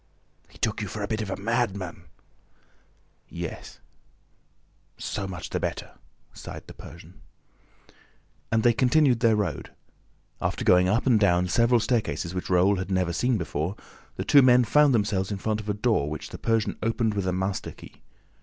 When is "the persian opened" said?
16.29-17.13